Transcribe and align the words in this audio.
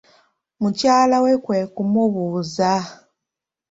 Mukyala 0.61 1.15
we 1.23 1.31
kwe 1.43 1.59
kumubuuza. 1.73 2.71